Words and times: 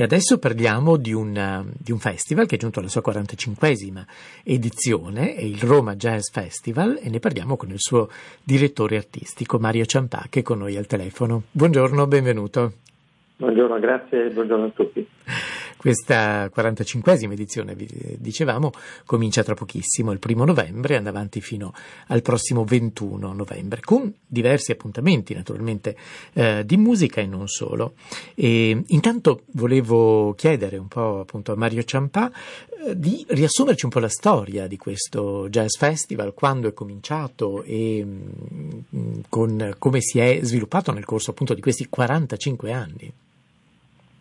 E 0.00 0.04
adesso 0.04 0.38
parliamo 0.38 0.96
di 0.96 1.12
un, 1.12 1.72
di 1.76 1.90
un 1.90 1.98
festival 1.98 2.46
che 2.46 2.54
è 2.54 2.58
giunto 2.58 2.78
alla 2.78 2.86
sua 2.86 3.02
45esima 3.04 4.04
edizione, 4.44 5.34
è 5.34 5.42
il 5.42 5.60
Roma 5.60 5.96
Jazz 5.96 6.30
Festival, 6.30 7.00
e 7.02 7.10
ne 7.10 7.18
parliamo 7.18 7.56
con 7.56 7.70
il 7.70 7.80
suo 7.80 8.08
direttore 8.44 8.96
artistico 8.96 9.58
Mario 9.58 9.84
Ciampà, 9.86 10.26
che 10.30 10.38
è 10.38 10.42
con 10.44 10.58
noi 10.58 10.76
al 10.76 10.86
telefono. 10.86 11.42
Buongiorno, 11.50 12.06
benvenuto. 12.06 12.74
Buongiorno, 13.38 13.80
grazie 13.80 14.26
e 14.26 14.30
buongiorno 14.30 14.66
a 14.66 14.70
tutti. 14.72 15.04
Questa 15.78 16.46
45esima 16.46 17.30
edizione, 17.30 17.76
dicevamo, 18.16 18.72
comincia 19.06 19.44
tra 19.44 19.54
pochissimo, 19.54 20.10
il 20.10 20.18
primo 20.18 20.44
novembre, 20.44 20.94
e 20.94 20.96
andrà 20.96 21.10
avanti 21.10 21.40
fino 21.40 21.72
al 22.08 22.20
prossimo 22.20 22.64
21 22.64 23.32
novembre, 23.32 23.80
con 23.80 24.12
diversi 24.26 24.72
appuntamenti 24.72 25.34
naturalmente 25.34 25.96
eh, 26.32 26.64
di 26.66 26.76
musica 26.76 27.20
e 27.20 27.26
non 27.26 27.46
solo. 27.46 27.94
E, 28.34 28.82
intanto 28.88 29.42
volevo 29.52 30.34
chiedere 30.34 30.78
un 30.78 30.88
po' 30.88 31.20
appunto 31.20 31.52
a 31.52 31.56
Mario 31.56 31.84
Ciampà 31.84 32.28
eh, 32.86 32.98
di 32.98 33.24
riassumerci 33.28 33.84
un 33.84 33.92
po' 33.92 34.00
la 34.00 34.08
storia 34.08 34.66
di 34.66 34.76
questo 34.76 35.48
Jazz 35.48 35.76
Festival, 35.76 36.34
quando 36.34 36.66
è 36.66 36.72
cominciato 36.72 37.62
e 37.62 38.04
mh, 38.04 38.84
mm, 38.96 39.18
con, 39.28 39.76
come 39.78 40.00
si 40.00 40.18
è 40.18 40.40
sviluppato 40.42 40.90
nel 40.90 41.04
corso 41.04 41.30
appunto 41.30 41.54
di 41.54 41.60
questi 41.60 41.86
45 41.88 42.72
anni. 42.72 43.12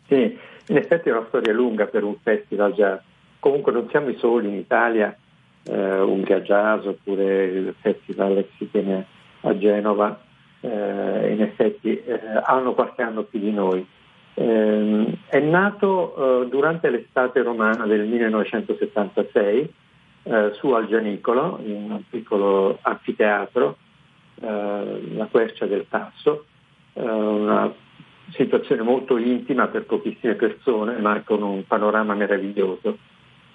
Sì, 0.07 0.37
in 0.67 0.77
effetti 0.77 1.09
è 1.09 1.11
una 1.11 1.25
storia 1.27 1.53
lunga 1.53 1.85
per 1.85 2.03
un 2.03 2.15
festival 2.21 2.73
jazz. 2.73 2.99
Comunque 3.39 3.71
non 3.71 3.87
siamo 3.89 4.09
i 4.09 4.17
soli 4.17 4.47
in 4.47 4.55
Italia, 4.55 5.15
eh, 5.63 5.99
Umbria 5.99 6.41
Jazz 6.41 6.85
oppure 6.85 7.45
il 7.45 7.75
festival 7.79 8.35
che 8.35 8.49
si 8.57 8.71
tiene 8.71 9.05
a 9.41 9.57
Genova, 9.57 10.19
eh, 10.61 11.31
in 11.31 11.41
effetti 11.41 12.01
eh, 12.03 12.19
hanno 12.43 12.73
qualche 12.73 13.01
anno 13.01 13.23
più 13.23 13.39
di 13.39 13.51
noi. 13.51 13.85
Eh, 14.33 15.17
è 15.27 15.39
nato 15.39 16.43
eh, 16.43 16.47
durante 16.49 16.89
l'estate 16.89 17.41
romana 17.41 17.85
del 17.85 18.05
1976 18.05 19.73
eh, 20.23 20.51
su 20.53 20.71
Algianicolo, 20.71 21.59
in 21.63 21.91
un 21.91 22.01
piccolo 22.09 22.77
anfiteatro, 22.81 23.77
la 24.39 25.27
Quercia 25.31 25.65
del 25.65 25.87
Tasso, 25.89 26.45
una 26.93 27.73
situazione 28.31 28.81
molto 28.81 29.17
intima 29.17 29.67
per 29.67 29.85
pochissime 29.85 30.35
persone, 30.35 30.97
ma 30.99 31.21
con 31.21 31.41
un 31.41 31.65
panorama 31.65 32.13
meraviglioso. 32.13 32.97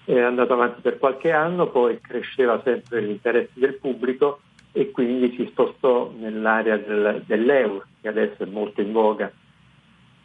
È 0.05 0.19
andato 0.19 0.55
avanti 0.55 0.81
per 0.81 0.99
qualche 0.99 1.31
anno, 1.31 1.69
poi 1.69 2.01
cresceva 2.01 2.61
sempre 2.65 3.01
l'interesse 3.01 3.53
del 3.55 3.79
pubblico 3.79 4.41
e 4.73 4.91
quindi 4.91 5.35
si 5.37 5.47
spostò 5.51 6.13
nell'area 6.19 6.77
del, 6.77 7.23
dell'Eur, 7.27 7.87
che 8.01 8.09
adesso 8.09 8.43
è 8.43 8.47
molto 8.47 8.81
in 8.81 8.93
voga 8.93 9.31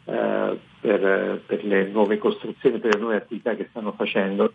eh, 0.04 0.58
per, 0.80 1.40
per, 1.46 1.64
le 1.64 1.86
nuove 1.88 2.18
costruzioni, 2.18 2.78
per 2.78 2.94
le 2.94 3.00
nuove 3.00 3.16
attività 3.16 3.54
che 3.54 3.68
stanno 3.70 3.92
facendo. 3.92 4.52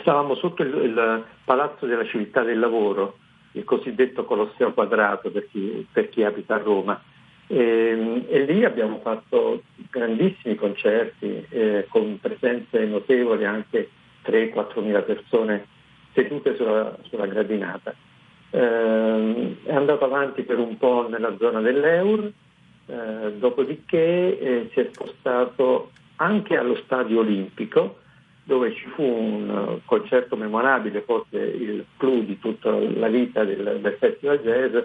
Stavamo 0.00 0.34
sotto 0.34 0.62
il, 0.62 0.74
il 0.74 1.24
Palazzo 1.44 1.86
della 1.86 2.06
Civiltà 2.06 2.42
del 2.42 2.58
Lavoro, 2.58 3.18
il 3.52 3.64
cosiddetto 3.64 4.24
Colosseo 4.24 4.72
Quadrato 4.72 5.30
per 5.30 5.46
chi, 5.50 5.86
per 5.92 6.08
chi 6.08 6.24
abita 6.24 6.54
a 6.54 6.62
Roma 6.62 7.00
e, 7.46 7.56
ehm, 7.56 8.24
e, 8.28 8.44
lì 8.44 8.64
abbiamo 8.64 9.00
fatto 9.02 9.62
grandissimi 9.90 10.54
concerti 10.54 11.46
eh, 11.50 11.86
con 11.88 12.18
presenze 12.20 12.84
notevoli, 12.84 13.44
anche 13.44 13.90
3-4 14.24 14.82
mila 14.82 15.02
persone 15.02 15.66
sedute 16.12 16.56
sulla, 16.56 16.96
sulla 17.02 17.26
gradinata. 17.26 17.94
Eh, 18.50 19.56
è 19.64 19.74
andato 19.74 20.04
avanti 20.04 20.42
per 20.42 20.58
un 20.58 20.76
po' 20.76 21.08
nella 21.08 21.36
zona 21.38 21.60
dell'Eur, 21.60 22.30
eh, 22.86 23.32
dopodiché 23.38 24.38
eh, 24.38 24.70
si 24.72 24.80
è 24.80 24.88
spostato 24.92 25.90
anche 26.16 26.56
allo 26.56 26.76
stadio 26.76 27.20
olimpico, 27.20 27.98
dove 28.44 28.74
ci 28.74 28.86
fu 28.88 29.02
un 29.02 29.78
concerto 29.84 30.36
memorabile, 30.36 31.02
forse 31.02 31.38
il 31.38 31.84
clou 31.96 32.24
di 32.24 32.38
tutta 32.38 32.70
la 32.70 33.08
vita 33.08 33.44
del, 33.44 33.78
del 33.80 33.96
Festival 33.98 34.40
Jazz, 34.40 34.76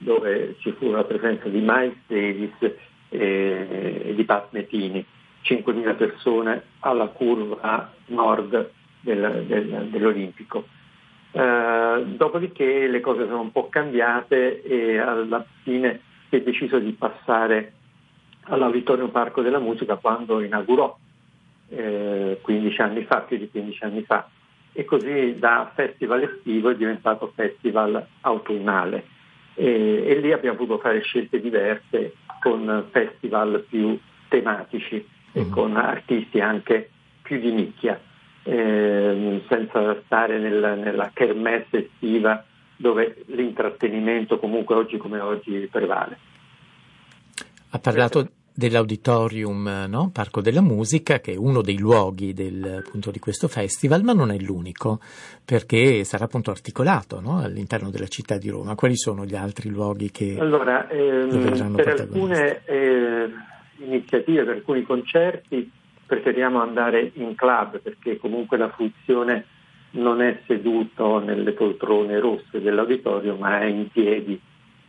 dove 0.00 0.56
ci 0.60 0.72
fu 0.72 0.90
la 0.90 1.04
presenza 1.04 1.48
di 1.48 1.60
Miles 1.60 1.96
Davis 2.06 2.74
e, 3.10 4.12
di 4.16 4.24
Pat 4.24 4.48
Metini, 4.50 5.04
5.000 5.44 5.96
persone 5.96 6.62
alla 6.80 7.08
curva 7.08 7.92
nord 8.06 8.70
del, 9.00 9.44
del, 9.46 9.88
dell'Olimpico. 9.90 10.66
Eh, 11.32 12.04
dopodiché 12.06 12.88
le 12.88 13.00
cose 13.00 13.26
sono 13.26 13.42
un 13.42 13.52
po' 13.52 13.68
cambiate 13.68 14.62
e 14.62 14.98
alla 14.98 15.44
fine 15.62 16.00
si 16.28 16.36
è 16.36 16.42
deciso 16.42 16.78
di 16.78 16.92
passare 16.92 17.74
all'Auditorium 18.44 19.10
Parco 19.10 19.42
della 19.42 19.58
Musica 19.58 19.96
quando 19.96 20.40
inaugurò 20.40 20.96
eh, 21.68 22.38
15 22.40 22.80
anni 22.80 23.04
fa, 23.04 23.20
più 23.20 23.36
di 23.36 23.50
15 23.50 23.84
anni 23.84 24.02
fa, 24.02 24.28
e 24.72 24.84
così 24.84 25.36
da 25.38 25.70
festival 25.74 26.22
estivo 26.22 26.70
è 26.70 26.76
diventato 26.76 27.32
festival 27.34 28.04
autunnale 28.22 29.18
e, 29.60 30.04
e 30.06 30.20
lì 30.20 30.32
abbiamo 30.32 30.56
potuto 30.56 30.78
fare 30.78 31.02
scelte 31.02 31.38
diverse 31.38 32.14
con 32.40 32.86
festival 32.90 33.66
più 33.68 33.98
tematici 34.28 35.06
e 35.32 35.44
mm. 35.44 35.50
con 35.50 35.76
artisti 35.76 36.40
anche 36.40 36.88
più 37.20 37.38
di 37.38 37.52
nicchia, 37.52 38.00
eh, 38.42 39.42
senza 39.48 40.00
stare 40.06 40.38
nel, 40.38 40.78
nella 40.82 41.10
kermesse 41.12 41.90
estiva 41.90 42.42
dove 42.74 43.22
l'intrattenimento 43.26 44.38
comunque 44.38 44.74
oggi 44.76 44.96
come 44.96 45.20
oggi 45.20 45.68
prevale. 45.70 46.18
Ha 47.72 47.78
parlato 47.78 48.30
dell'auditorium 48.60 49.86
no? 49.88 50.10
Parco 50.12 50.42
della 50.42 50.60
Musica, 50.60 51.18
che 51.18 51.32
è 51.32 51.36
uno 51.36 51.62
dei 51.62 51.78
luoghi 51.78 52.34
del, 52.34 52.82
appunto, 52.86 53.10
di 53.10 53.18
questo 53.18 53.48
festival, 53.48 54.02
ma 54.02 54.12
non 54.12 54.30
è 54.30 54.38
l'unico, 54.38 55.00
perché 55.44 56.04
sarà 56.04 56.24
appunto 56.24 56.50
articolato 56.50 57.20
no? 57.20 57.38
all'interno 57.38 57.90
della 57.90 58.06
città 58.06 58.36
di 58.36 58.50
Roma. 58.50 58.74
Quali 58.74 58.96
sono 58.96 59.24
gli 59.24 59.34
altri 59.34 59.70
luoghi 59.70 60.10
che 60.10 60.36
allora, 60.38 60.86
ehm, 60.88 61.74
per 61.74 61.88
alcune 61.88 62.60
eh, 62.66 63.30
iniziative, 63.78 64.44
per 64.44 64.54
alcuni 64.56 64.82
concerti, 64.82 65.70
preferiamo 66.04 66.60
andare 66.60 67.12
in 67.14 67.34
club 67.34 67.80
perché 67.80 68.18
comunque 68.18 68.58
la 68.58 68.68
fruizione 68.68 69.46
non 69.92 70.20
è 70.20 70.42
seduto 70.46 71.18
nelle 71.18 71.52
poltrone 71.52 72.20
rosse 72.20 72.60
dell'auditorio, 72.60 73.36
ma 73.36 73.60
è 73.60 73.64
in 73.64 73.88
piedi, 73.90 74.38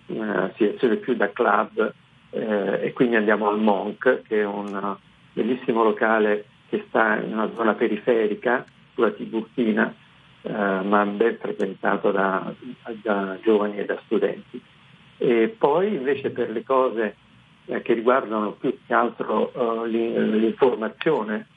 una 0.07 0.51
situazione 0.57 0.97
più 0.97 1.15
da 1.15 1.31
club 1.31 1.93
eh, 2.31 2.79
e 2.81 2.93
quindi 2.93 3.15
andiamo 3.15 3.47
al 3.47 3.59
Monk, 3.59 4.23
che 4.23 4.41
è 4.41 4.45
un 4.45 4.97
bellissimo 5.33 5.83
locale 5.83 6.45
che 6.69 6.85
sta 6.87 7.17
in 7.17 7.33
una 7.33 7.51
zona 7.55 7.73
periferica 7.73 8.65
sulla 8.93 9.11
Tiburtina, 9.11 9.93
eh, 10.41 10.51
ma 10.51 11.05
ben 11.05 11.37
frequentato 11.39 12.11
da, 12.11 12.53
da, 13.01 13.37
giovani 13.43 13.77
e 13.77 13.85
da 13.85 13.99
studenti. 14.05 14.61
E 15.17 15.55
poi 15.57 15.95
invece 15.95 16.31
per 16.31 16.49
le 16.49 16.63
cose 16.63 17.15
eh, 17.65 17.81
che 17.81 17.93
riguardano 17.93 18.53
più 18.53 18.75
che 18.85 18.93
altro 18.93 19.83
eh, 19.83 19.87
l'informazione, 19.87 21.47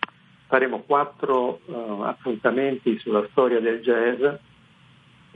faremo 0.46 0.80
quattro 0.80 1.60
eh, 1.66 1.72
appuntamenti 2.02 2.98
sulla 2.98 3.26
storia 3.30 3.60
del 3.60 3.80
jazz 3.80 4.22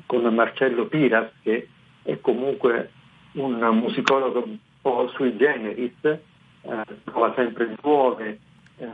con 0.06 0.22
Marcello 0.34 0.86
Piras, 0.86 1.30
che 1.42 1.68
è 2.02 2.20
comunque 2.20 2.90
un 3.32 3.58
musicologo 3.80 4.46
po' 4.80 5.08
sui 5.14 5.36
generis, 5.36 6.02
eh, 6.04 6.82
trova 7.04 7.32
sempre 7.34 7.74
nuove 7.82 8.38
eh, 8.78 8.86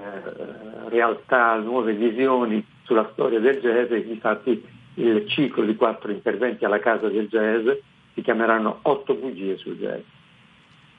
realtà, 0.88 1.56
nuove 1.56 1.94
visioni 1.94 2.64
sulla 2.84 3.08
storia 3.12 3.40
del 3.40 3.60
jazz 3.60 3.90
e 3.90 3.98
infatti 3.98 4.62
il 4.94 5.28
ciclo 5.28 5.64
di 5.64 5.74
quattro 5.76 6.10
interventi 6.10 6.64
alla 6.64 6.78
casa 6.78 7.08
del 7.08 7.28
jazz 7.28 7.68
si 8.14 8.22
chiameranno 8.22 8.78
Otto 8.82 9.14
bugie 9.14 9.56
sul 9.56 9.76
jazz. 9.76 10.02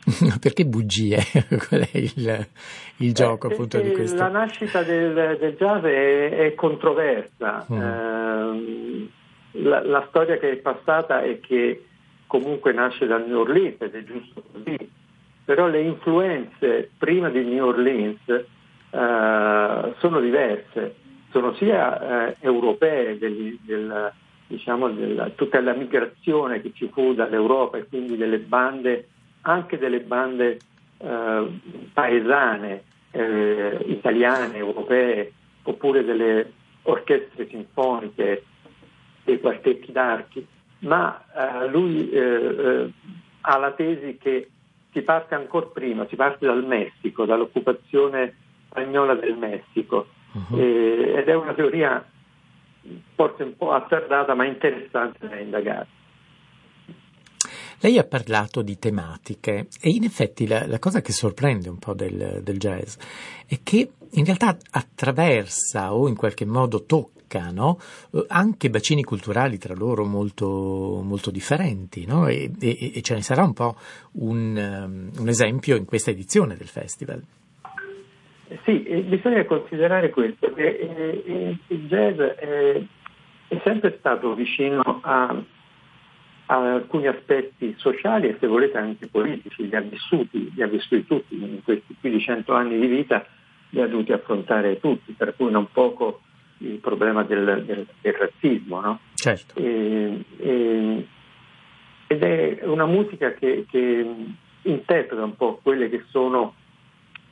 Perché 0.39 0.65
bugie? 0.65 1.17
Qual 1.67 1.81
è 1.81 1.97
il, 1.97 2.47
il 2.97 3.13
gioco 3.13 3.49
eh, 3.49 3.53
appunto 3.53 3.79
di 3.79 3.91
questo? 3.91 4.17
La 4.17 4.27
nascita 4.27 4.83
del, 4.83 5.37
del 5.39 5.55
jazz 5.55 5.83
è, 5.83 6.29
è 6.29 6.53
controversa. 6.53 7.65
Mm. 7.71 7.81
Eh, 7.81 9.09
la, 9.63 9.83
la, 9.83 10.05
storia 10.09 10.37
che 10.37 10.51
è 10.51 10.55
passata 10.57 11.21
è 11.23 11.39
che 11.39 11.85
comunque 12.27 12.73
nasce 12.73 13.05
dal 13.05 13.25
New 13.27 13.39
Orleans 13.39 13.81
ed 13.81 13.95
è 13.95 14.03
giusto 14.03 14.43
così, 14.51 14.77
però 15.43 15.67
le 15.67 15.81
influenze 15.81 16.89
prima 16.97 17.29
di 17.29 17.43
New 17.43 17.65
Orleans 17.65 18.19
eh, 18.27 19.93
sono 19.97 20.19
diverse, 20.19 20.95
sono 21.31 21.53
sia 21.55 22.29
eh, 22.29 22.35
europee, 22.39 23.17
del, 23.17 23.57
del, 23.61 24.11
diciamo, 24.47 24.89
della, 24.89 25.29
tutta 25.29 25.61
la 25.61 25.73
migrazione 25.73 26.61
che 26.61 26.71
ci 26.73 26.89
fu 26.91 27.13
dall'Europa 27.13 27.77
e 27.77 27.87
quindi 27.87 28.17
delle 28.17 28.39
bande, 28.39 29.07
anche 29.41 29.77
delle 29.77 29.99
bande 29.99 30.59
eh, 30.97 31.47
paesane, 31.93 32.83
eh, 33.11 33.77
italiane, 33.85 34.57
europee, 34.57 35.31
oppure 35.63 36.03
delle 36.03 36.51
orchestre 36.83 37.47
sinfoniche, 37.47 38.43
dei 39.23 39.39
quartetti 39.39 39.91
d'archi 39.91 40.47
ma 40.79 41.23
eh, 41.33 41.67
lui 41.67 42.09
eh, 42.09 42.19
eh, 42.19 42.91
ha 43.41 43.57
la 43.57 43.71
tesi 43.71 44.17
che 44.17 44.49
si 44.91 45.01
parte 45.01 45.35
ancora 45.35 45.67
prima, 45.67 46.07
si 46.07 46.15
parte 46.15 46.45
dal 46.45 46.65
Messico, 46.65 47.25
dall'occupazione 47.25 48.35
spagnola 48.67 49.15
del 49.15 49.35
Messico 49.35 50.07
uh-huh. 50.31 50.57
e, 50.57 51.13
ed 51.17 51.27
è 51.27 51.33
una 51.35 51.53
teoria 51.53 52.05
forse 53.15 53.43
un 53.43 53.55
po' 53.55 53.71
azzardata 53.71 54.33
ma 54.35 54.45
interessante 54.45 55.27
da 55.27 55.39
indagare. 55.39 55.87
Lei 57.79 57.97
ha 57.97 58.05
parlato 58.05 58.61
di 58.61 58.79
tematiche 58.79 59.67
e 59.81 59.89
in 59.89 60.03
effetti 60.05 60.47
la, 60.47 60.65
la 60.65 60.79
cosa 60.79 61.01
che 61.01 61.11
sorprende 61.11 61.69
un 61.69 61.77
po' 61.77 61.93
del, 61.93 62.39
del, 62.41 62.57
jazz 62.57 62.95
è 63.45 63.59
che 63.63 63.91
in 64.11 64.25
realtà 64.25 64.57
attraversa 64.71 65.93
o 65.93 66.07
in 66.07 66.15
qualche 66.15 66.45
modo 66.45 66.85
tocca 66.85 67.14
no? 67.51 67.79
Eh, 68.13 68.25
anche 68.27 68.69
bacini 68.69 69.03
culturali 69.03 69.57
tra 69.57 69.73
loro 69.73 70.05
molto, 70.05 71.01
molto 71.03 71.31
differenti 71.31 72.05
no? 72.05 72.27
e, 72.27 72.51
e, 72.59 72.91
e, 72.95 73.01
ce 73.01 73.15
ne 73.15 73.21
sarà 73.21 73.43
un 73.43 73.53
po' 73.53 73.75
un, 74.13 75.11
um, 75.13 75.21
un 75.21 75.27
esempio 75.27 75.75
in 75.75 75.85
questa 75.85 76.11
edizione 76.11 76.55
del 76.55 76.67
festival. 76.67 77.21
Sì, 78.63 78.77
bisogna 79.07 79.43
considerare 79.45 80.11
questo, 80.11 80.53
che 80.53 80.67
eh, 80.67 81.57
il 81.67 81.87
jazz 81.87 82.19
è, 82.19 82.81
sempre 83.63 83.95
stato 83.97 84.35
vicino 84.35 84.99
a 85.01 85.35
ha 86.47 86.73
alcuni 86.73 87.07
aspetti 87.07 87.73
sociali 87.77 88.27
e 88.27 88.37
se 88.39 88.47
volete 88.47 88.77
anche 88.77 89.07
politici, 89.07 89.67
li 89.67 89.75
ha 89.75 89.81
vissuti, 89.81 90.51
li 90.53 90.61
ha 90.61 90.67
vissuti 90.67 91.05
tutti 91.05 91.41
in 91.41 91.63
questi 91.63 91.95
più 91.99 92.11
di 92.11 92.19
cento 92.19 92.53
anni 92.53 92.79
di 92.79 92.87
vita, 92.87 93.25
li 93.69 93.81
ha 93.81 93.87
dovuti 93.87 94.11
affrontare 94.11 94.79
tutti, 94.79 95.13
per 95.13 95.35
cui 95.35 95.49
non 95.49 95.67
poco 95.71 96.21
il 96.59 96.77
problema 96.79 97.23
del, 97.23 97.63
del, 97.65 97.85
del 98.01 98.13
razzismo. 98.13 98.81
No? 98.81 98.99
Certo. 99.13 99.59
E, 99.59 100.23
e, 100.37 101.07
ed 102.07 102.23
è 102.23 102.59
una 102.63 102.85
musica 102.85 103.33
che, 103.33 103.65
che, 103.69 104.15
interpreta 104.63 105.23
un 105.23 105.35
po' 105.35 105.59
quelle 105.61 105.89
che 105.89 106.03
sono 106.09 106.55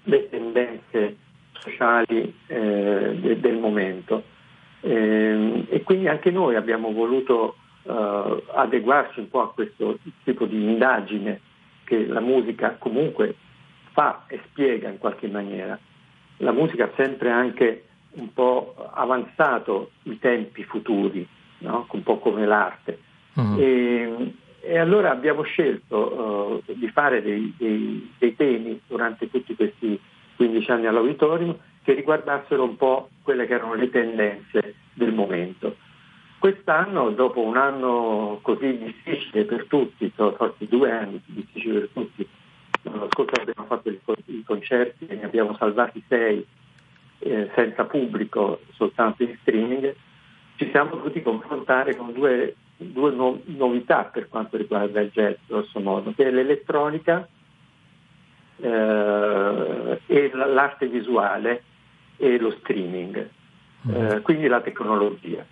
le 0.04 0.30
tendenze 0.30 1.18
sociali 1.54 2.34
eh, 2.48 3.38
del, 3.40 3.58
momento. 3.58 4.24
Eh, 4.82 5.66
e 5.70 5.82
quindi 5.82 6.08
anche 6.08 6.30
noi 6.30 6.56
abbiamo 6.56 6.92
voluto 6.92 7.56
uh, 7.84 8.44
adeguarsi 8.54 9.20
un 9.20 9.30
po' 9.30 9.42
a 9.42 9.54
questo 9.54 9.98
tipo 10.24 10.46
di 10.46 10.62
indagine 10.62 11.40
che 11.86 12.06
la 12.06 12.20
musica 12.20 12.76
comunque 12.78 13.36
fa 13.92 14.26
e 14.28 14.40
spiega 14.50 14.90
in 14.90 14.98
qualche 14.98 15.28
maniera. 15.28 15.78
La 16.38 16.52
musica 16.52 16.86
ha 16.86 16.92
sempre 16.96 17.30
anche 17.30 17.86
un 18.16 18.34
po' 18.34 18.76
avanzato 18.94 19.92
i 20.04 20.20
tempi 20.20 20.64
futuri, 20.64 21.28
no? 21.60 21.88
un 21.90 22.04
po' 22.04 22.20
come 22.20 22.46
l'arte. 22.46 23.00
Uh-huh. 23.34 23.60
E, 23.60 24.34
e, 24.62 24.78
allora 24.78 25.12
abbiamo 25.12 25.42
scelto 25.44 26.62
uh, 26.68 26.74
di 26.74 26.88
fare 26.90 27.22
dei, 27.22 27.54
dei, 27.58 28.14
dei, 28.18 28.36
temi 28.36 28.80
durante 28.88 29.30
tutti 29.30 29.56
questi 29.56 30.00
15 30.36 30.72
anni 30.72 30.86
all'auditorium 30.86 31.56
che 31.84 31.94
riguardassero 31.94 32.64
un 32.64 32.78
po' 32.78 33.10
quelle 33.24 33.46
che 33.46 33.54
erano 33.54 33.74
le 33.74 33.90
tendenze 33.90 34.76
del 34.94 35.14
momento. 35.14 35.76
Quest'anno, 36.40 37.10
dopo 37.12 37.42
un 37.42 37.58
anno 37.58 38.40
così 38.42 38.78
difficile 38.78 39.46
per 39.46 39.66
tutti, 39.68 40.12
sono 40.16 40.34
stati 40.34 40.68
due 40.68 40.92
anni 40.92 41.22
difficili 41.26 41.80
per 41.80 41.90
tutti, 41.94 42.28
l'anno 42.84 43.08
scorso 43.12 43.40
abbiamo 43.40 43.66
fatto 43.68 43.90
i 43.90 44.44
concerti 44.46 45.08
e 45.08 45.16
ne 45.16 45.24
abbiamo 45.24 45.56
salvati 45.56 46.04
sei 46.08 46.46
eh, 47.24 47.50
senza 47.56 47.86
pubblico, 47.86 48.62
soltanto 48.74 49.24
in 49.24 49.36
streaming, 49.42 49.96
ci 50.56 50.70
siamo 50.70 50.92
dovuti 50.92 51.22
confrontare 51.22 51.96
con 51.96 52.12
due, 52.12 52.56
due 52.78 53.12
no, 53.12 53.40
novità 53.46 54.04
per 54.04 54.30
quanto 54.30 54.58
riguarda 54.58 55.02
il 55.02 55.12
jazz, 55.12 55.36
grosso 55.48 55.80
modo, 55.80 56.14
che 56.16 56.26
è 56.26 56.32
l'elettronica 56.32 57.28
eh, 58.58 60.02
e 60.06 60.32
l'arte 60.34 60.88
visuale 60.88 61.64
e 62.18 62.38
lo 62.38 62.52
streaming, 62.52 63.30
eh, 63.90 64.22
quindi 64.22 64.48
la 64.48 64.62
tecnologia. 64.62 65.46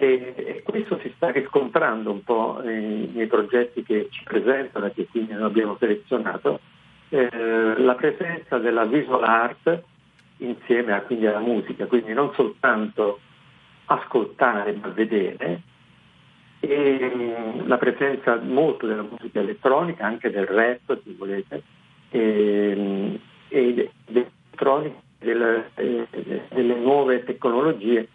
E, 0.00 0.34
e, 0.36 0.62
questo 0.62 0.98
si 1.02 1.12
sta 1.16 1.30
riscontrando 1.30 2.12
un 2.12 2.22
po' 2.22 2.60
nei, 2.62 3.10
nei, 3.12 3.26
progetti 3.26 3.82
che 3.82 4.06
ci 4.10 4.22
presentano 4.22 4.86
e 4.86 4.92
che 4.92 5.06
quindi 5.06 5.32
noi 5.32 5.42
abbiamo 5.44 5.76
selezionato, 5.78 6.60
eh, 7.08 7.74
la 7.78 7.94
presenza 7.94 8.58
della 8.58 8.84
visual 8.84 9.24
art 9.24 9.82
insieme 10.38 10.92
a, 10.92 11.00
quindi 11.02 11.26
alla 11.26 11.40
musica, 11.40 11.86
quindi 11.86 12.12
non 12.12 12.32
soltanto 12.34 13.20
ascoltare 13.86 14.72
ma 14.74 14.88
vedere, 14.88 15.62
e 16.60 17.54
la 17.66 17.78
presenza 17.78 18.36
molto 18.36 18.86
della 18.86 19.06
musica 19.08 19.40
elettronica, 19.40 20.04
anche 20.04 20.30
del 20.30 20.46
rap 20.46 21.00
se 21.02 21.14
volete, 21.16 21.62
e, 22.10 23.20
e 23.48 23.90
delle, 25.18 25.70
eh, 25.74 26.06
delle 26.48 26.74
nuove 26.74 27.24
tecnologie 27.24 28.08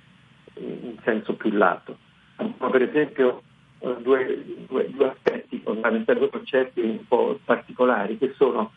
in 0.56 0.98
senso 1.04 1.36
più 1.36 1.52
lato. 1.52 1.98
Abbiamo 2.38 2.70
per 2.70 2.81
esempio 2.84 3.42
eh, 3.80 3.96
due, 4.02 4.44
due, 4.68 4.90
due 4.90 5.08
aspetti 5.08 5.60
fondamentali, 5.64 6.20
due 6.20 6.30
concerti 6.30 6.81
un 6.81 7.06
po' 7.08 7.40
particolari, 7.44 8.18
che 8.18 8.34
sono 8.36 8.72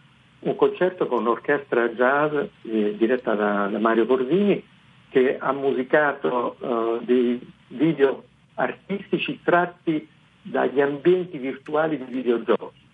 un 0.47 0.57
concerto 0.57 1.07
con 1.07 1.25
l'orchestra 1.25 1.89
jazz 1.89 2.33
eh, 2.63 2.97
diretta 2.97 3.35
da, 3.35 3.67
da, 3.67 3.79
Mario 3.79 4.05
Borzini 4.05 4.63
che 5.09 5.37
ha 5.39 5.53
musicato 5.53 6.57
uh, 6.59 7.05
dei 7.05 7.41
video 7.69 8.25
artistici 8.55 9.41
tratti 9.43 10.07
dagli 10.43 10.81
ambienti 10.81 11.39
virtuali 11.39 11.99
di 11.99 12.13
videogiochi. 12.13 12.85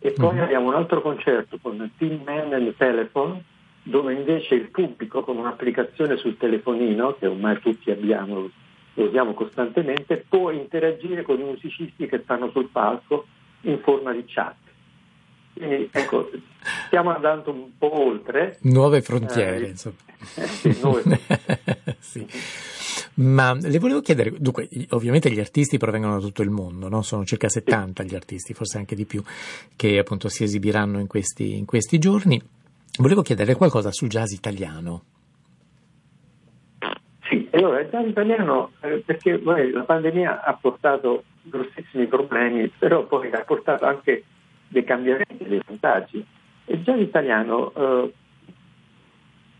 E 0.00 0.12
poi 0.12 0.34
mm-hmm. 0.34 0.42
abbiamo 0.42 0.68
un 0.68 0.74
altro 0.74 1.00
concerto 1.00 1.58
con 1.60 1.90
Tim 1.96 2.22
Man 2.24 2.52
and 2.52 2.76
Telephone 2.76 3.42
dove 3.82 4.12
invece 4.12 4.54
il 4.54 4.70
pubblico 4.70 5.22
con 5.22 5.38
un'applicazione 5.38 6.16
sul 6.16 6.36
telefonino, 6.36 7.16
che 7.16 7.26
ormai 7.26 7.58
tutti 7.60 7.90
abbiamo, 7.90 8.50
lo 8.94 9.04
usiamo 9.04 9.32
costantemente, 9.32 10.24
può 10.28 10.50
interagire 10.50 11.22
con 11.22 11.40
i 11.40 11.44
musicisti 11.44 12.06
che 12.06 12.20
stanno 12.22 12.50
sul 12.50 12.68
palco 12.68 13.26
in 13.62 13.78
forma 13.80 14.12
di 14.12 14.24
chat. 14.26 14.56
Quindi 15.58 15.88
ecco, 15.92 16.30
stiamo 16.86 17.14
andando 17.14 17.50
un 17.50 17.76
po' 17.76 18.00
oltre. 18.00 18.58
Nuove 18.62 19.02
frontiere, 19.02 19.66
eh, 19.66 19.68
insomma. 19.70 19.96
sì, 20.16 20.78
nuove. 20.80 21.02
sì. 21.98 22.26
Ma 23.14 23.54
le 23.54 23.78
volevo 23.78 24.00
chiedere, 24.00 24.32
dunque, 24.38 24.68
ovviamente 24.90 25.30
gli 25.30 25.40
artisti 25.40 25.76
provengono 25.76 26.14
da 26.14 26.20
tutto 26.20 26.42
il 26.42 26.50
mondo, 26.50 26.88
no? 26.88 27.02
sono 27.02 27.24
circa 27.24 27.48
70 27.48 28.04
gli 28.04 28.14
artisti, 28.14 28.54
forse 28.54 28.78
anche 28.78 28.94
di 28.94 29.06
più, 29.06 29.22
che 29.74 29.98
appunto 29.98 30.28
si 30.28 30.44
esibiranno 30.44 31.00
in 31.00 31.08
questi, 31.08 31.56
in 31.56 31.64
questi 31.64 31.98
giorni. 31.98 32.40
Volevo 32.98 33.22
chiedere 33.22 33.56
qualcosa 33.56 33.90
sul 33.90 34.08
jazz 34.08 34.32
italiano. 34.32 35.02
Sì, 37.28 37.48
allora 37.52 37.80
il 37.80 37.88
jazz 37.90 38.06
italiano, 38.06 38.70
eh, 38.80 39.02
perché 39.04 39.36
beh, 39.38 39.72
la 39.72 39.82
pandemia 39.82 40.44
ha 40.44 40.54
portato 40.54 41.24
grossissimi 41.42 42.06
problemi, 42.06 42.68
però 42.68 43.04
poi 43.04 43.30
ha 43.32 43.42
portato 43.42 43.84
anche 43.84 44.24
dei 44.68 44.84
cambiamenti, 44.84 45.27
dei 45.46 45.60
vantaggi. 45.66 46.24
Il 46.66 46.82
jazz 46.82 47.00
italiano, 47.00 47.72
eh, 47.74 48.12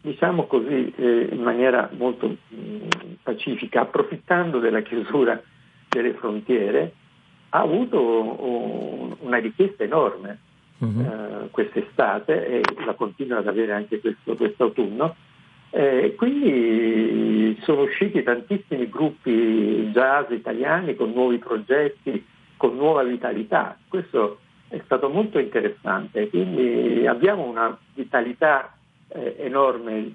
diciamo 0.02 0.46
così, 0.46 0.92
eh, 0.96 1.28
in 1.32 1.42
maniera 1.42 1.88
molto 1.96 2.28
mh, 2.28 2.36
mm, 2.56 2.88
pacifica, 3.22 3.82
approfittando 3.82 4.58
della 4.58 4.82
chiusura 4.82 5.40
delle 5.88 6.14
frontiere, 6.14 6.92
ha 7.50 7.60
avuto 7.60 8.00
un, 8.00 9.16
una 9.20 9.38
richiesta 9.38 9.84
enorme 9.84 10.38
uh-huh. 10.78 11.00
eh, 11.00 11.48
quest'estate 11.50 12.46
e 12.46 12.62
la 12.84 12.94
continua 12.94 13.38
ad 13.38 13.46
avere 13.46 13.72
anche 13.72 14.00
questo, 14.00 14.34
quest'autunno. 14.34 15.16
Eh, 15.70 16.14
quindi 16.16 17.58
sono 17.62 17.82
usciti 17.82 18.22
tantissimi 18.22 18.88
gruppi 18.88 19.90
jazz 19.92 20.30
italiani 20.30 20.94
con 20.94 21.12
nuovi 21.12 21.38
progetti, 21.38 22.24
con 22.56 22.74
nuova 22.76 23.02
vitalità. 23.02 23.78
Questo 23.86 24.40
è 24.68 24.80
stato 24.84 25.08
molto 25.08 25.38
interessante. 25.38 26.28
Quindi 26.28 27.06
abbiamo 27.06 27.44
una 27.44 27.76
vitalità 27.94 28.76
eh, 29.08 29.36
enorme 29.38 30.12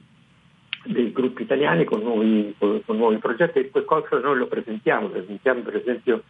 dei 0.85 1.11
gruppi 1.11 1.43
italiani 1.43 1.85
con 1.85 2.01
nuovi, 2.01 2.53
con, 2.57 2.81
con 2.85 2.97
nuovi 2.97 3.17
progetti 3.17 3.59
e 3.59 3.69
qualcosa 3.69 4.19
noi 4.19 4.37
lo 4.37 4.47
presentiamo. 4.47 5.07
Presentiamo 5.07 5.61
per 5.61 5.75
esempio 5.77 6.23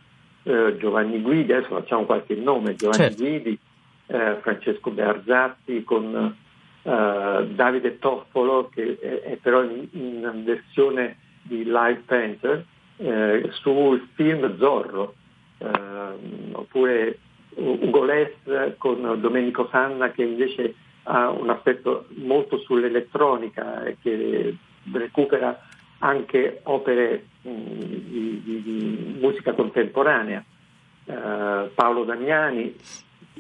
eh, 0.44 0.75
Giovanni 0.77 1.22
Guidi, 1.22 1.53
adesso 1.53 1.74
facciamo 1.74 2.06
qualche 2.06 2.36
nome, 2.36 2.75
Giovanni 2.75 3.03
certo. 3.03 3.24
Guidi 3.24 3.60
eh, 4.08 4.38
Francesco 4.42 4.92
Bearzatti, 4.92 5.84
con 5.84 6.36
eh, 6.84 7.48
Davide 7.53 8.00
Toffolo, 8.00 8.70
che 8.70 8.98
è, 9.00 9.32
è 9.32 9.38
però 9.38 9.63
in, 9.63 9.88
in, 9.92 10.44
versione 10.46 11.18
di 11.42 11.63
Live 11.63 12.03
Painter, 12.06 12.65
eh, 12.98 13.50
sul 13.51 14.08
film 14.13 14.58
Zorro, 14.58 15.15
eh, 15.58 15.68
oppure 16.51 17.18
Ugo 17.55 18.03
Les 18.03 18.31
con 18.77 19.19
Domenico 19.19 19.67
Sanna 19.72 20.12
che 20.12 20.24
invece 20.24 20.75
ha 21.03 21.29
un 21.29 21.50
aspetto 21.50 22.05
molto 22.15 22.60
sull'elettronica 22.60 23.83
e 23.83 23.98
che 24.01 24.55
recupera 24.91 25.60
anche 26.00 26.62
opere 26.63 27.25
mh, 27.41 27.50
di, 27.50 28.41
di, 28.43 28.62
di, 28.62 29.17
musica 29.19 29.53
contemporanea. 29.53 30.43
Uh, 31.05 31.69
Paolo 31.74 32.05
Damiani 32.05 32.75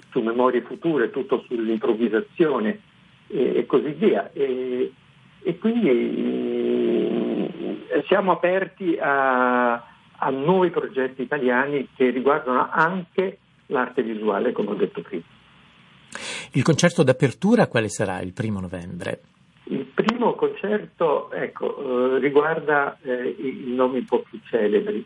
su 0.09 0.19
Memorie 0.19 0.61
Future, 0.61 1.11
tutto 1.11 1.45
sull'improvvisazione 1.47 2.81
e, 3.27 3.57
e 3.57 3.65
così 3.65 3.91
via. 3.91 4.29
E, 4.33 4.91
e 5.41 5.57
quindi 5.57 5.89
eh, 7.89 8.03
siamo 8.07 8.31
aperti 8.31 8.97
a, 8.99 9.73
a 9.73 10.29
nuovi 10.29 10.69
progetti 10.69 11.21
italiani 11.21 11.87
che 11.95 12.09
riguardano 12.09 12.69
anche 12.69 13.39
l'arte 13.67 14.03
visuale, 14.03 14.51
come 14.51 14.71
ho 14.71 14.75
detto 14.75 15.01
prima. 15.01 15.23
Il 16.51 16.63
concerto 16.63 17.03
d'apertura 17.03 17.67
quale 17.67 17.89
sarà 17.89 18.21
il 18.21 18.33
primo 18.33 18.59
novembre? 18.59 19.21
Il 19.65 19.85
primo 19.85 20.33
concerto 20.33 21.31
ecco, 21.31 22.15
eh, 22.15 22.19
riguarda 22.19 22.97
eh, 23.01 23.35
i, 23.37 23.69
i, 23.69 23.73
nomi 23.73 23.99
un 23.99 24.05
po' 24.05 24.23
più 24.29 24.39
celebri. 24.45 25.03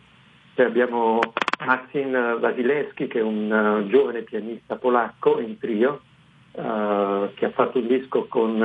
Cioè 0.55 0.65
abbiamo 0.65 1.19
Marcin 1.63 2.13
Wasilewski, 2.41 3.07
che 3.07 3.19
è 3.19 3.21
un 3.21 3.51
uh, 3.51 3.87
giovane 3.87 4.23
pianista 4.23 4.75
polacco 4.75 5.39
in 5.39 5.59
trio, 5.59 6.01
uh, 6.53 7.29
che 7.35 7.45
ha 7.45 7.51
fatto 7.51 7.77
un 7.77 7.87
disco 7.87 8.25
con 8.25 8.59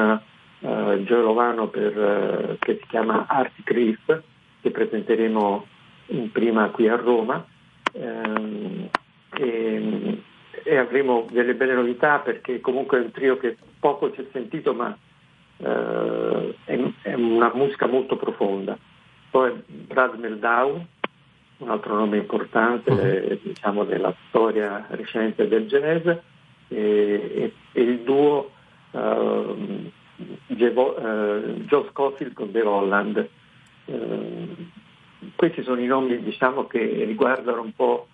uh, 0.60 1.02
Gio 1.04 1.20
Lovano 1.20 1.68
per, 1.68 2.56
che 2.58 2.78
si 2.80 2.86
chiama 2.88 3.26
Arctic 3.28 3.70
Reef, 3.70 4.22
che 4.62 4.70
presenteremo 4.70 5.66
in 6.06 6.32
prima 6.32 6.70
qui 6.70 6.88
a 6.88 6.96
Roma. 6.96 7.44
Um, 7.92 8.88
e, 9.42 10.22
e 10.64 10.76
avremo 10.76 11.26
delle 11.30 11.54
belle 11.54 11.74
novità 11.74 12.18
perché 12.18 12.60
comunque 12.60 12.98
è 12.98 13.02
un 13.02 13.10
trio 13.10 13.36
che 13.36 13.56
poco 13.80 14.12
si 14.14 14.20
è 14.20 14.26
sentito 14.32 14.72
ma 14.72 14.96
eh, 15.56 16.54
è, 16.64 16.78
è, 17.02 17.14
una 17.14 17.50
musica 17.54 17.86
molto 17.86 18.16
profonda. 18.16 18.78
Poi 19.30 19.52
Brad 19.66 20.18
Meldau, 20.18 20.84
un 21.58 21.70
altro 21.70 21.94
nome 21.94 22.18
importante 22.18 22.90
uh-huh. 22.90 23.38
diciamo, 23.42 23.84
della 23.84 24.14
storia 24.28 24.86
recente 24.90 25.48
del 25.48 25.66
jazz, 25.66 26.06
e, 26.06 26.20
e, 26.68 27.52
e 27.72 27.80
il 27.82 28.00
duo 28.00 28.50
uh, 28.90 29.90
Gevo, 30.46 30.98
uh, 30.98 31.60
Joe 31.64 31.88
Scofield 31.90 32.34
con 32.34 32.50
The 32.50 32.62
Holland. 32.62 33.28
Uh, 33.86 34.56
questi 35.36 35.62
sono 35.62 35.80
i 35.80 35.86
nomi 35.86 36.22
diciamo, 36.22 36.66
che 36.66 37.04
riguardano 37.04 37.62
un 37.62 37.72
po' 37.72 38.06
eh, 38.06 38.11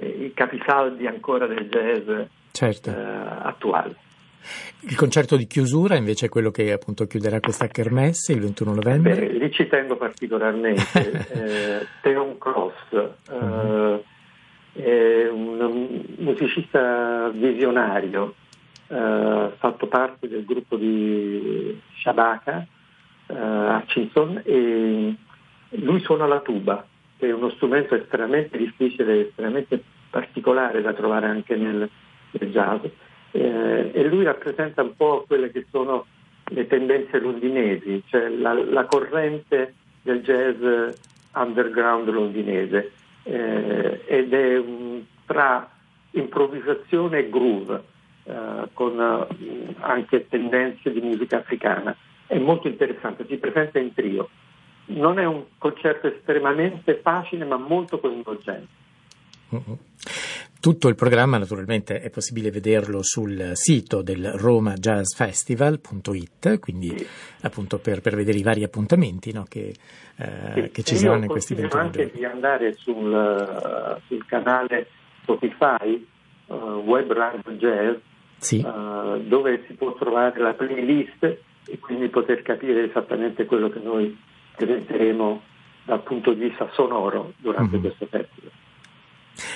i 0.00 0.32
capisaldi 0.34 1.06
ancora 1.06 1.46
del 1.46 1.68
jazz 1.68 2.26
certo. 2.50 2.90
eh, 2.90 2.94
attuale. 2.94 3.96
Il 4.80 4.96
concerto 4.96 5.36
di 5.36 5.46
chiusura 5.46 5.94
invece 5.94 6.26
è 6.26 6.28
quello 6.28 6.50
che 6.50 6.72
appunto 6.72 7.06
chiuderà 7.06 7.38
questa 7.38 7.68
kermesse 7.68 8.32
il 8.32 8.40
21 8.40 8.74
novembre? 8.74 9.14
Beh, 9.14 9.28
lì 9.28 9.52
ci 9.52 9.68
tengo 9.68 9.96
particolarmente. 9.96 11.28
eh, 11.30 11.86
Theon 12.00 12.38
Cross 12.38 12.74
uh-huh. 12.90 14.02
è 14.72 15.28
un 15.28 16.04
musicista 16.18 17.28
visionario, 17.28 18.34
ha 18.88 19.46
eh, 19.46 19.52
fatto 19.58 19.86
parte 19.86 20.28
del 20.28 20.44
gruppo 20.44 20.76
di 20.76 21.80
Shabaka 22.00 22.66
uh, 23.26 23.34
Hutchinson 23.34 24.42
e 24.44 25.14
lui 25.70 26.00
suona 26.00 26.26
la 26.26 26.40
tuba 26.40 26.84
è 27.26 27.32
uno 27.32 27.50
strumento 27.50 27.94
estremamente 27.94 28.56
difficile, 28.56 29.28
estremamente 29.28 29.82
particolare 30.10 30.82
da 30.82 30.92
trovare 30.92 31.26
anche 31.26 31.56
nel, 31.56 31.88
nel 32.30 32.50
jazz. 32.50 32.84
Eh, 33.30 33.90
e 33.92 34.04
lui 34.04 34.24
rappresenta 34.24 34.82
un 34.82 34.94
po' 34.96 35.24
quelle 35.26 35.50
che 35.50 35.66
sono 35.70 36.06
le 36.44 36.66
tendenze 36.66 37.18
londinesi, 37.18 38.02
cioè 38.06 38.28
la, 38.28 38.52
la 38.52 38.84
corrente 38.84 39.74
del 40.02 40.22
jazz 40.22 40.94
underground 41.34 42.08
londinese 42.10 42.92
eh, 43.22 44.02
ed 44.06 44.32
è 44.32 44.58
un, 44.58 45.02
tra 45.24 45.70
improvvisazione 46.10 47.18
e 47.18 47.30
groove 47.30 47.82
eh, 48.24 48.68
con 48.72 48.98
uh, 48.98 49.74
anche 49.80 50.28
tendenze 50.28 50.92
di 50.92 51.00
musica 51.00 51.38
africana. 51.38 51.96
È 52.26 52.38
molto 52.38 52.68
interessante, 52.68 53.24
si 53.28 53.36
presenta 53.36 53.78
in 53.78 53.94
trio 53.94 54.28
non 54.86 55.18
è 55.18 55.24
un 55.24 55.44
concerto 55.58 56.08
estremamente 56.08 56.98
facile 57.02 57.44
ma 57.44 57.56
molto 57.56 58.00
coinvolgente. 58.00 58.80
Tutto 60.60 60.88
il 60.88 60.94
programma 60.94 61.38
naturalmente 61.38 62.00
è 62.00 62.08
possibile 62.08 62.50
vederlo 62.50 63.02
sul 63.02 63.50
sito 63.54 64.00
del 64.00 64.32
romajazzfestival.it, 64.32 66.58
quindi 66.60 66.96
sì. 66.96 67.06
appunto 67.42 67.78
per, 67.78 68.00
per, 68.00 68.14
vedere 68.14 68.38
i 68.38 68.42
vari 68.42 68.62
appuntamenti 68.62 69.30
no, 69.32 69.44
che, 69.48 69.74
eh, 70.16 70.52
sì. 70.54 70.70
che, 70.70 70.82
ci 70.84 70.96
saranno 70.96 71.24
in 71.24 71.30
questi 71.30 71.54
20 71.54 71.70
giorni. 71.70 71.86
anche 71.86 72.10
di 72.14 72.24
andare 72.24 72.72
sul, 72.74 74.00
sul 74.06 74.24
canale 74.24 74.86
Spotify, 75.22 76.06
uh, 76.46 76.54
Web 76.54 77.12
Radio 77.12 77.52
Jazz, 77.52 77.96
sì. 78.38 78.64
uh, 78.64 79.20
dove 79.20 79.64
si 79.66 79.74
può 79.74 79.92
trovare 79.94 80.40
la 80.40 80.54
playlist 80.54 81.24
e 81.24 81.78
quindi 81.80 82.08
poter 82.08 82.42
capire 82.42 82.88
esattamente 82.88 83.44
quello 83.46 83.68
che 83.68 83.80
noi 83.80 84.16
presenteremo 84.56 85.42
dal 85.84 86.02
punto 86.02 86.32
di 86.32 86.48
vista 86.48 86.68
sonoro 86.72 87.32
durante 87.38 87.76
mm-hmm. 87.76 87.80
questo 87.80 88.06
festival. 88.06 88.50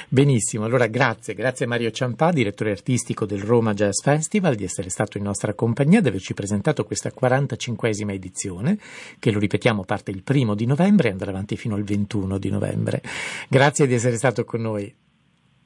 Benissimo, 0.08 0.64
allora 0.64 0.86
grazie, 0.86 1.34
grazie 1.34 1.66
a 1.66 1.68
Mario 1.68 1.90
Ciampà, 1.90 2.30
direttore 2.30 2.70
artistico 2.70 3.26
del 3.26 3.40
Roma 3.40 3.74
Jazz 3.74 4.00
Festival, 4.02 4.54
di 4.54 4.64
essere 4.64 4.88
stato 4.88 5.18
in 5.18 5.24
nostra 5.24 5.52
compagnia, 5.54 6.00
di 6.00 6.08
averci 6.08 6.34
presentato 6.34 6.84
questa 6.84 7.10
45esima 7.10 8.12
edizione, 8.12 8.78
che 9.18 9.30
lo 9.30 9.38
ripetiamo 9.38 9.84
parte 9.84 10.10
il 10.10 10.22
primo 10.22 10.54
di 10.54 10.66
novembre 10.66 11.08
e 11.08 11.12
andrà 11.12 11.30
avanti 11.30 11.56
fino 11.56 11.74
al 11.74 11.82
21 11.82 12.38
di 12.38 12.50
novembre. 12.50 13.02
Grazie 13.48 13.86
di 13.86 13.94
essere 13.94 14.16
stato 14.16 14.44
con 14.44 14.62
noi. 14.62 14.92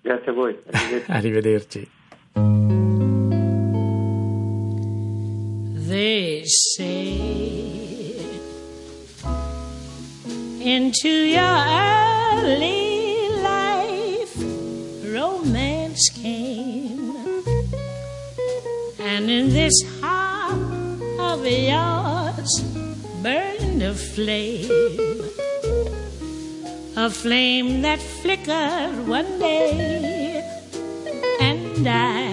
Grazie 0.03 0.31
a 0.31 0.35
voi, 0.35 0.59
arrivederci. 0.71 1.11
arrivederci. 1.13 1.91
They 5.87 6.43
say 6.45 7.50
into 10.61 11.09
your 11.09 11.41
early 11.41 13.29
life, 13.41 14.37
romance 15.05 16.11
came. 16.11 17.43
And 19.01 19.31
in 19.31 19.49
this 19.51 19.75
heart 20.01 20.61
of 21.19 21.47
yours 21.47 22.63
burned 23.23 23.83
a 23.83 23.95
flame, 23.95 24.71
a 26.97 27.09
flame 27.09 27.83
that 27.83 28.01
flickered 28.01 29.09
one 29.09 29.39
day 29.39 30.45
and 31.41 31.85
died 31.85 32.30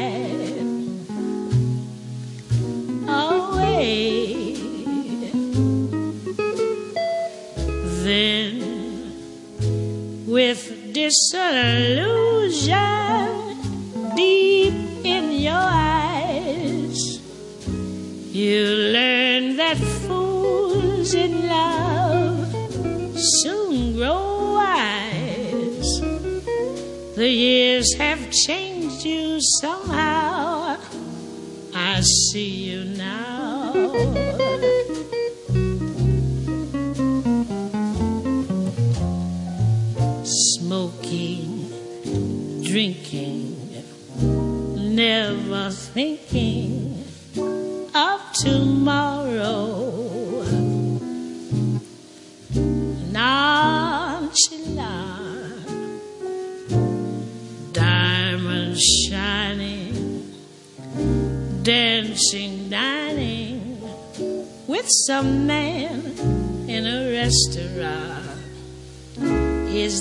with 11.08 11.14
disillusion 11.32 12.76
deep 14.16 14.74
in 15.06 15.32
your 15.32 15.54
eyes. 15.54 17.00
You 18.36 18.66
learn 18.66 19.56
that 19.58 19.78
fools 19.78 21.14
in 21.14 21.48
love 21.48 22.54
soon 23.16 23.96
grow 23.96 24.56
wise. 24.56 26.02
The 27.16 27.30
years 27.30 27.94
have 27.96 28.30
changed 28.32 29.06
you 29.06 29.40
somehow. 29.62 30.78
I 31.74 32.02
see 32.02 32.50
you 32.70 32.84
now. 32.84 32.97
smoking, 40.68 41.72
drinking. 42.62 43.27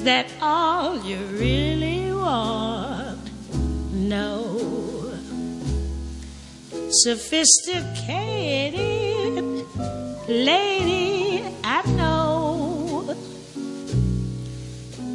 That 0.06 0.30
all 0.40 0.96
you 1.02 1.18
really 1.34 2.12
want? 2.12 3.18
No 3.92 5.12
sophisticated 6.90 9.66
lady 10.28 11.42
I 11.64 11.82
know. 11.96 13.16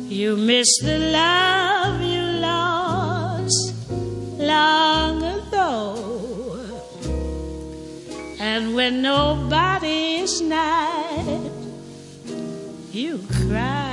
You 0.09 0.35
miss 0.35 0.67
the 0.81 0.99
love 0.99 2.01
you 2.01 2.21
lost 2.49 3.73
long 4.37 5.23
ago. 5.23 6.59
And 8.41 8.75
when 8.75 9.01
nobody's 9.01 10.41
nigh, 10.41 11.49
you 12.91 13.21
cry. 13.47 13.90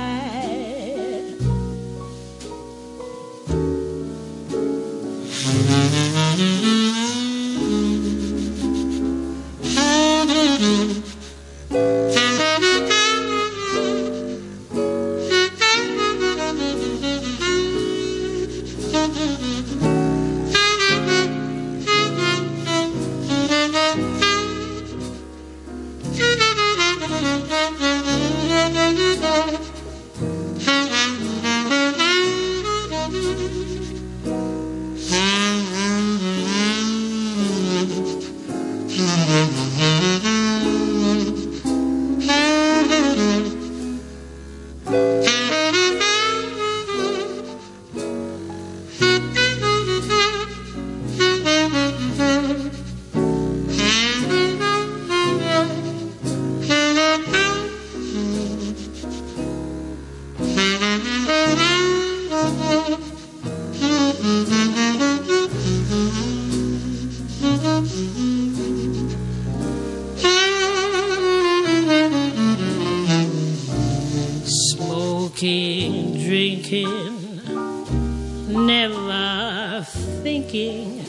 thinking 79.85 81.05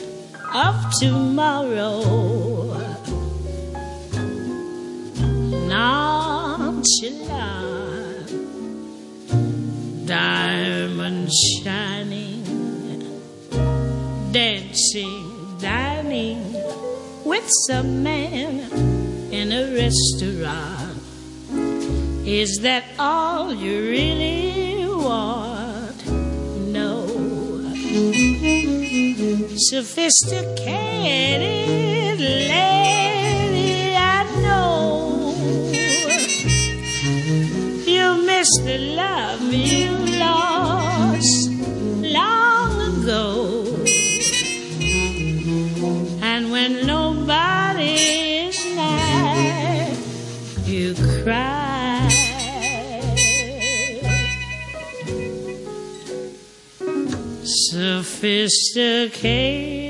of 0.53 0.75
tomorrow. 0.99 2.03
Nonchalant, 5.67 6.87
diamond 10.07 11.29
shining, 11.33 12.43
dancing, 14.31 15.57
dining 15.59 16.53
with 17.25 17.47
some 17.67 18.03
man 18.03 18.71
in 19.31 19.51
a 19.51 19.73
restaurant. 19.73 20.97
Is 22.25 22.59
that 22.61 22.83
all 22.99 23.53
you 23.53 23.89
really 23.89 24.85
want? 24.87 25.40
Sophisticated 29.69 32.19
lady, 32.19 33.95
I 33.95 34.23
know. 34.41 35.35
You 37.85 38.25
miss 38.25 38.49
the 38.63 38.77
love 38.95 39.43
you 39.53 40.00
Sophisticated 58.21 59.80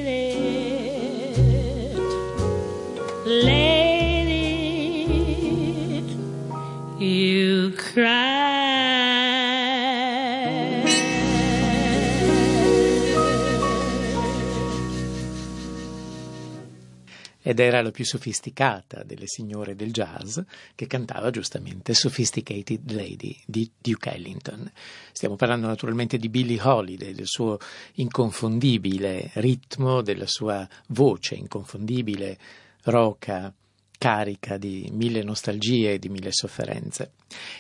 ed 17.52 17.60
era 17.60 17.82
la 17.82 17.92
più 17.92 18.06
sofisticata 18.06 19.04
delle 19.04 19.28
signore 19.28 19.76
del 19.76 19.92
jazz 19.92 20.40
che 20.74 20.88
cantava 20.88 21.32
giustamente 21.32 21.94
Sophisticated 21.94 22.90
Lady 22.92 23.38
di 23.46 23.70
Duke 23.78 24.10
Ellington. 24.10 24.72
Stiamo 25.12 25.36
parlando 25.36 25.68
naturalmente 25.68 26.18
di 26.18 26.30
Billie 26.30 26.62
Holiday, 26.62 27.14
del 27.14 27.28
suo 27.28 27.58
inconfondibile 27.96 29.32
ritmo, 29.34 30.02
della 30.02 30.28
sua 30.28 30.66
voce 30.88 31.36
inconfondibile, 31.36 32.38
roca, 32.84 33.54
carica 33.98 34.58
di 34.58 34.88
mille 34.94 35.22
nostalgie 35.22 35.94
e 35.94 36.00
di 36.00 36.08
mille 36.08 36.32
sofferenze. 36.32 37.16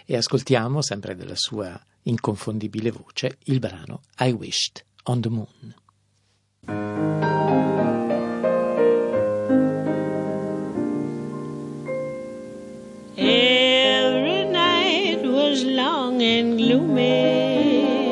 E 0.06 0.16
ascoltiamo, 0.16 0.82
sempre 0.82 1.18
della 1.18 1.36
sua 1.36 1.78
inconfondibile 2.04 2.92
voce, 2.92 3.40
il 3.44 3.60
brano 3.60 4.04
I 4.20 4.32
Wished 4.32 4.86
on 5.04 5.20
the 5.20 5.30
Moon. 5.30 5.76
And 16.22 16.58
gloomy. 16.58 18.12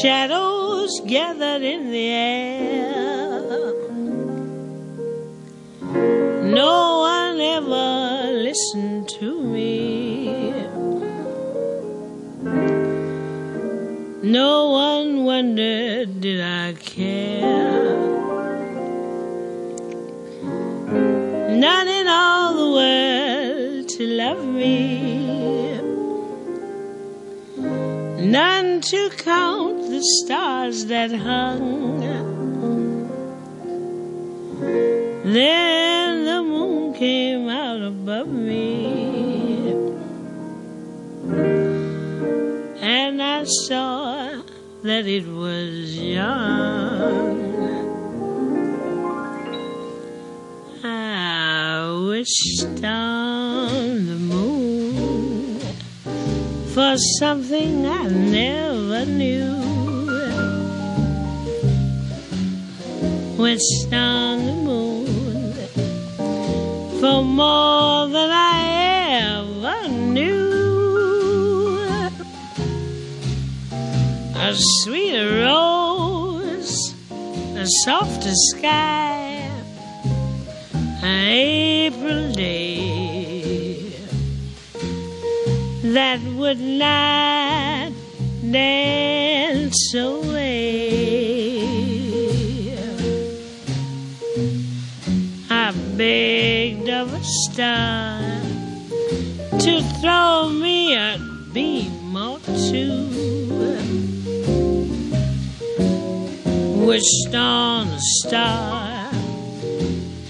Shadows 0.00 1.00
gathered 1.06 1.62
in 1.62 1.92
the 1.92 2.08
air. 2.08 3.72
No 6.60 6.98
one 7.00 7.40
ever 7.40 8.32
listened 8.32 9.08
to 9.20 9.42
me. 9.42 10.50
No 14.24 14.70
one 14.70 15.24
wondered, 15.24 16.20
did 16.20 16.40
I 16.40 16.72
care? 16.74 17.40
None 21.64 21.88
in 21.88 22.08
all 22.08 22.54
the 22.54 22.70
world 22.78 23.88
to 23.90 24.06
love 24.06 24.44
me 24.44 25.61
none 28.22 28.80
to 28.80 29.10
count 29.10 29.90
the 29.90 30.02
stars 30.22 30.86
that 30.86 31.10
hung. 31.10 32.00
Then 35.24 36.24
the 36.24 36.42
moon 36.42 36.94
came 36.94 37.48
out 37.48 37.82
above 37.82 38.28
me, 38.28 39.72
and 42.80 43.22
I 43.22 43.44
saw 43.44 44.42
that 44.82 45.06
it 45.06 45.26
was 45.26 45.96
young. 45.98 47.42
I 50.84 52.04
wished 52.08 52.84
on 52.84 53.91
something 56.96 57.86
I 57.86 58.08
never 58.08 59.06
knew. 59.06 59.54
Went 63.38 63.62
on 63.92 64.46
the 64.46 64.52
moon 64.52 65.52
for 67.00 67.22
more 67.22 68.08
than 68.08 68.30
I 68.30 68.60
ever 69.22 69.88
knew. 69.88 70.52
A 74.36 74.54
sweeter 74.54 75.46
rose, 75.46 76.94
a 77.56 77.66
softer 77.84 78.34
sky, 78.34 79.50
an 81.02 81.28
April 81.28 82.32
day 82.32 83.11
that 85.92 86.20
would 86.22 86.58
not 86.58 87.92
dance 88.50 89.94
away. 89.94 90.88
I 95.50 95.72
begged 95.96 96.88
of 96.88 97.12
a 97.12 97.22
star 97.22 98.22
to 99.58 99.82
throw 100.00 100.48
me 100.48 100.94
a 100.94 101.18
beam 101.52 102.16
or 102.16 102.38
two. 102.70 103.08
Wished 106.86 107.34
on 107.34 107.88
a 107.88 108.00
star 108.00 109.10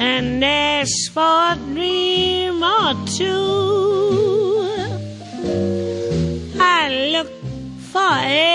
and 0.00 0.44
asked 0.44 1.10
for 1.12 1.20
a 1.20 1.56
dream 1.72 2.64
or 2.64 2.94
two. 3.06 4.01
Bye. 8.02 8.51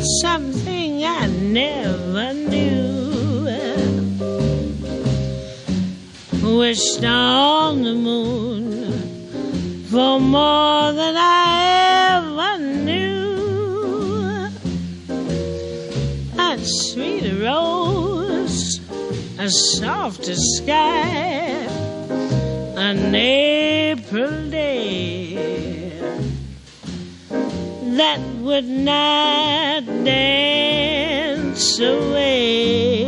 For 0.00 0.06
something 0.22 1.04
I 1.04 1.26
never 1.26 2.32
knew. 2.32 3.44
Wished 6.42 7.04
on 7.04 7.82
the 7.82 7.94
moon 7.94 9.84
for 9.90 10.18
more 10.20 10.92
than 10.92 11.16
I 11.16 12.16
ever 12.16 12.58
knew. 12.86 13.28
A 16.38 16.58
sweet 16.58 17.32
rose, 17.42 18.80
a 19.38 19.50
softer 19.50 20.36
sky, 20.36 21.66
an 22.88 23.14
April 23.14 24.50
day 24.50 25.34
that 27.98 28.29
would 28.50 28.68
not 28.68 29.86
dance 30.04 31.78
away. 31.78 33.06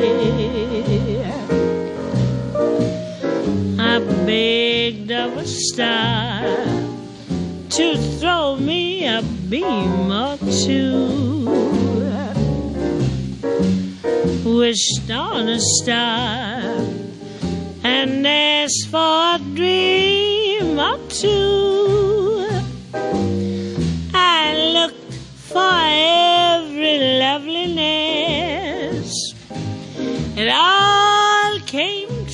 I 3.77 3.99
begged 4.25 5.11
of 5.11 5.37
a 5.37 5.45
star 5.45 6.45
to 7.71 7.97
throw 8.21 8.57
me 8.57 9.05
a 9.05 9.21
beam 9.51 10.13
or 10.13 10.39
two. 10.65 11.51
Wished 14.45 15.11
on 15.11 15.49
a 15.49 15.59
star 15.59 16.61
and 17.83 18.25
asked 18.25 18.87
for 18.93 19.35
a 19.35 19.41
dream 19.57 20.79
or 20.79 20.99
two. 21.09 21.72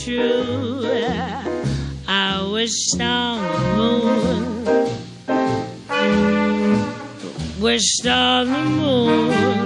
True. 0.08 0.80
I 2.08 2.50
wished 2.50 3.00
on 3.00 3.42
the 3.42 3.58
moon. 3.76 4.64
Wished 7.60 8.06
on 8.06 8.46
the 8.46 8.64
moon 8.64 9.57